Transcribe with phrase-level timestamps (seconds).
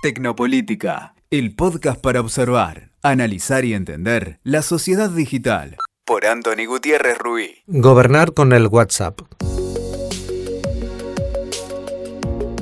[0.00, 5.76] Tecnopolítica, el podcast para observar, analizar y entender la sociedad digital.
[6.04, 7.64] Por Anthony Gutiérrez Ruiz.
[7.66, 9.22] Gobernar con el WhatsApp.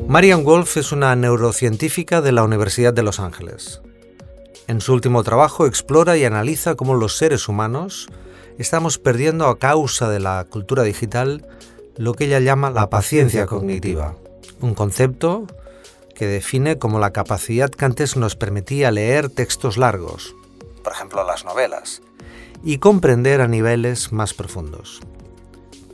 [0.08, 3.82] Marian Wolf es una neurocientífica de la Universidad de Los Ángeles.
[4.66, 8.08] En su último trabajo explora y analiza cómo los seres humanos
[8.56, 11.46] estamos perdiendo a causa de la cultura digital
[11.98, 14.16] lo que ella llama la paciencia cognitiva,
[14.62, 15.46] un concepto
[16.16, 20.34] que define como la capacidad que antes nos permitía leer textos largos,
[20.82, 22.02] por ejemplo las novelas,
[22.64, 25.00] y comprender a niveles más profundos.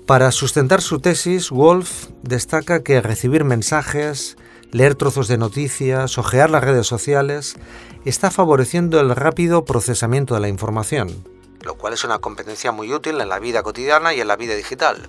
[0.07, 4.37] Para sustentar su tesis, Wolf destaca que recibir mensajes,
[4.71, 7.57] leer trozos de noticias, ojear las redes sociales,
[8.05, 11.25] está favoreciendo el rápido procesamiento de la información,
[11.63, 14.55] lo cual es una competencia muy útil en la vida cotidiana y en la vida
[14.55, 15.09] digital.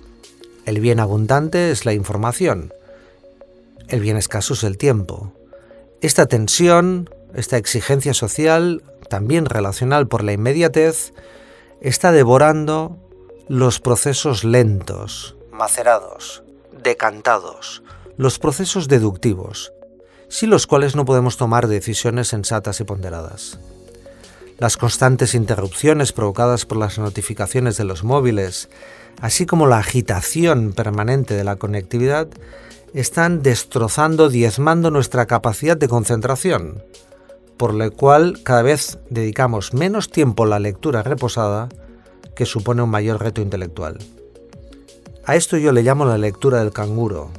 [0.64, 2.72] El bien abundante es la información,
[3.88, 5.32] el bien escaso es el tiempo.
[6.00, 11.12] Esta tensión, esta exigencia social, también relacional por la inmediatez,
[11.80, 12.98] está devorando
[13.48, 16.42] los procesos lentos, macerados,
[16.82, 17.82] decantados,
[18.16, 19.72] los procesos deductivos,
[20.28, 23.58] sin los cuales no podemos tomar decisiones sensatas y ponderadas.
[24.58, 28.68] Las constantes interrupciones provocadas por las notificaciones de los móviles,
[29.20, 32.28] así como la agitación permanente de la conectividad,
[32.94, 36.84] están destrozando, diezmando nuestra capacidad de concentración,
[37.56, 41.68] por lo cual cada vez dedicamos menos tiempo a la lectura reposada,
[42.36, 43.98] que supone un mayor reto intelectual.
[45.24, 47.30] A esto yo le llamo la lectura del canguro,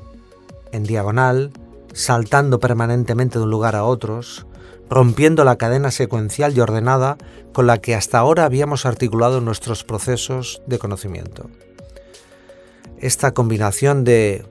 [0.73, 1.51] en diagonal,
[1.93, 4.45] saltando permanentemente de un lugar a otros,
[4.89, 7.17] rompiendo la cadena secuencial y ordenada
[7.53, 11.49] con la que hasta ahora habíamos articulado nuestros procesos de conocimiento.
[12.99, 14.45] Esta combinación de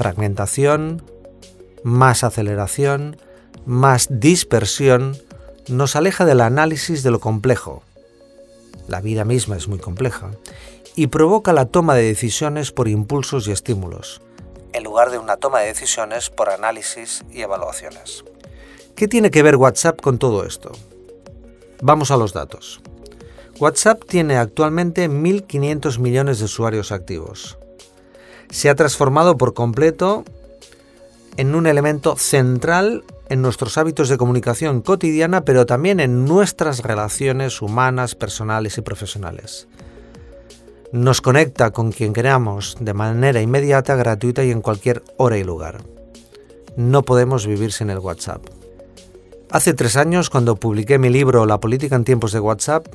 [0.00, 1.02] fragmentación,
[1.82, 3.18] más aceleración,
[3.66, 5.18] más dispersión,
[5.68, 7.82] nos aleja del análisis de lo complejo.
[8.88, 10.30] La vida misma es muy compleja
[10.96, 14.22] y provoca la toma de decisiones por impulsos y estímulos,
[14.72, 18.24] en lugar de una toma de decisiones por análisis y evaluaciones.
[18.96, 20.72] ¿Qué tiene que ver WhatsApp con todo esto?
[21.82, 22.80] Vamos a los datos.
[23.58, 27.59] WhatsApp tiene actualmente 1.500 millones de usuarios activos
[28.50, 30.24] se ha transformado por completo
[31.36, 37.62] en un elemento central en nuestros hábitos de comunicación cotidiana, pero también en nuestras relaciones
[37.62, 39.68] humanas, personales y profesionales.
[40.92, 45.84] Nos conecta con quien queramos de manera inmediata, gratuita y en cualquier hora y lugar.
[46.76, 48.42] No podemos vivir sin el WhatsApp.
[49.52, 52.86] Hace tres años, cuando publiqué mi libro La política en tiempos de WhatsApp,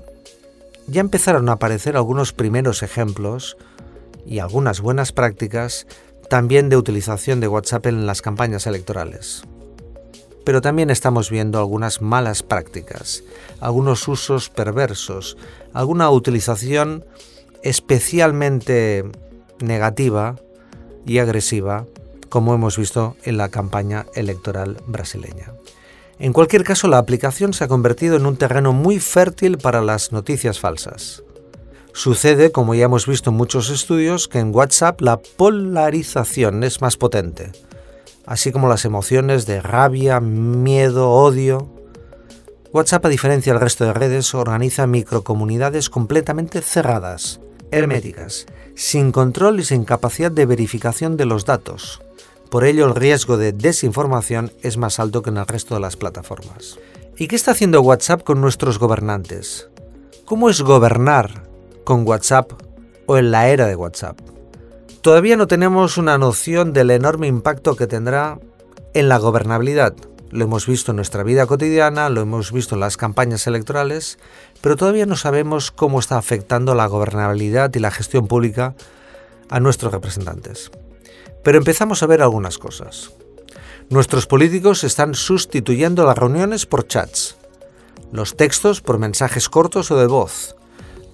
[0.88, 3.58] ya empezaron a aparecer algunos primeros ejemplos
[4.26, 5.88] y algunas buenas prácticas
[6.30, 9.44] también de utilización de WhatsApp en las campañas electorales.
[10.44, 13.24] Pero también estamos viendo algunas malas prácticas,
[13.60, 15.38] algunos usos perversos,
[15.74, 17.06] alguna utilización
[17.64, 19.04] especialmente
[19.60, 20.36] negativa
[21.06, 21.86] y agresiva,
[22.30, 25.54] como hemos visto en la campaña electoral brasileña.
[26.20, 30.12] En cualquier caso, la aplicación se ha convertido en un terreno muy fértil para las
[30.12, 31.25] noticias falsas.
[31.96, 36.98] Sucede, como ya hemos visto en muchos estudios, que en WhatsApp la polarización es más
[36.98, 37.54] potente,
[38.26, 41.70] así como las emociones de rabia, miedo, odio.
[42.74, 47.40] WhatsApp, a diferencia del resto de redes, organiza microcomunidades completamente cerradas,
[47.72, 48.46] herméticas,
[48.76, 52.02] sin control y sin capacidad de verificación de los datos.
[52.52, 55.96] Por ello, el riesgo de desinformación es más alto que en el resto de las
[55.96, 56.78] plataformas.
[57.18, 59.70] ¿Y qué está haciendo WhatsApp con nuestros gobernantes?
[60.26, 61.45] ¿Cómo es gobernar
[61.86, 62.52] con WhatsApp
[63.06, 64.20] o en la era de WhatsApp.
[65.02, 68.40] Todavía no tenemos una noción del enorme impacto que tendrá
[68.94, 69.94] en la gobernabilidad.
[70.32, 74.18] Lo hemos visto en nuestra vida cotidiana, lo hemos visto en las campañas electorales,
[74.62, 78.76] pero todavía no sabemos cómo está afectando la gobernabilidad y la gestión pública
[79.50, 80.72] a nuestros representantes.
[81.44, 83.12] Pero empezamos a ver algunas cosas.
[83.90, 87.38] Nuestros políticos están sustituyendo las reuniones por chats,
[88.12, 90.56] los textos por mensajes cortos o de voz,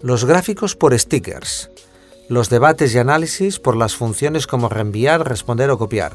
[0.01, 1.69] los gráficos por stickers,
[2.27, 6.13] los debates y análisis por las funciones como reenviar, responder o copiar.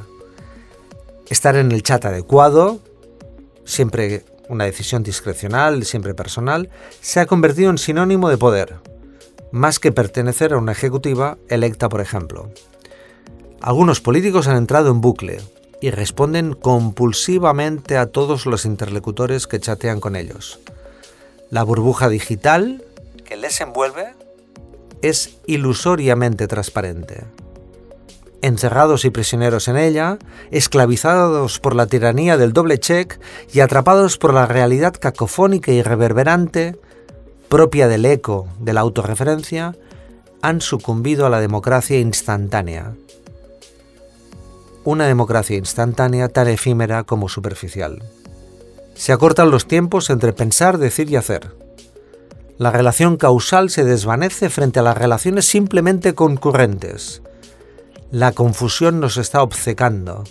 [1.29, 2.81] Estar en el chat adecuado,
[3.65, 8.77] siempre una decisión discrecional, siempre personal, se ha convertido en sinónimo de poder,
[9.53, 12.51] más que pertenecer a una ejecutiva electa, por ejemplo.
[13.61, 15.41] Algunos políticos han entrado en bucle
[15.81, 20.61] y responden compulsivamente a todos los interlocutores que chatean con ellos.
[21.51, 22.83] La burbuja digital
[23.27, 24.15] que les envuelve
[25.03, 27.25] es ilusoriamente transparente.
[28.43, 30.19] encerrados y prisioneros en ella,
[30.53, 33.19] esclavizados por la tiranía del doble check
[33.53, 36.79] y atrapados por la realidad cacofónica y reverberante,
[37.49, 39.75] propia del eco de la autorreferencia,
[40.43, 42.95] han sucumbido a la democracia instantánea.
[44.85, 48.03] Una democracia instantánea tan efímera como superficial.
[48.95, 51.66] Se acortan los tiempos entre pensar, decir y hacer.
[52.59, 57.23] La relación causal se desvanece frente a las relaciones simplemente concurrentes.
[58.11, 60.25] La confusión nos está obcecando.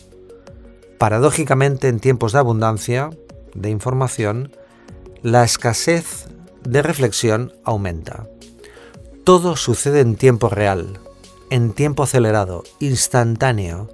[0.98, 3.12] Paradójicamente, en tiempos de abundancia,
[3.54, 4.52] de información,
[5.22, 6.28] la escasez
[6.64, 8.28] de reflexión aumenta.
[9.24, 11.00] Todo sucede en tiempo real,
[11.52, 13.90] en tiempo acelerado, instantáneo.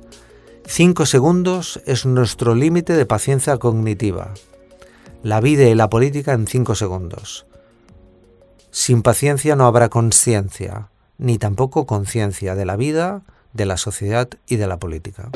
[0.66, 4.34] Cinco segundos es nuestro límite de paciencia cognitiva.
[5.22, 7.45] La vida y la política en cinco segundos.
[8.71, 14.56] Sin paciencia no habrá conciencia, ni tampoco conciencia de la vida, de la sociedad y
[14.56, 15.29] de la política.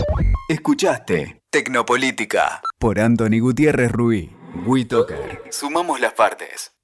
[0.48, 4.30] Escuchaste Tecnopolítica por Anthony Gutiérrez Ruiz.
[4.66, 5.44] WeToker.
[5.52, 6.75] Sumamos las partes.